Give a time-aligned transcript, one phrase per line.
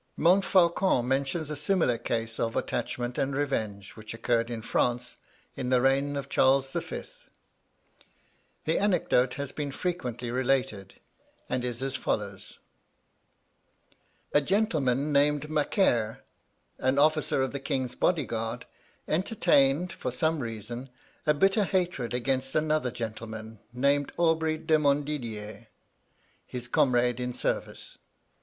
[0.17, 5.17] Montfaucon mentions a similar case of attachment and revenge which occurred in France,
[5.55, 7.03] in the reign of Charles V.[E]
[8.65, 10.95] The anecdote has been frequently related,
[11.47, 12.57] and is as follows:
[14.33, 16.21] A gentleman named Macaire,
[16.79, 18.65] an officer of the king's body guard,
[19.07, 20.89] entertained, for some reason,
[21.27, 25.67] a bitter hatred against another gentleman, named Aubry de Montdidier,
[26.47, 27.99] his comrade in service.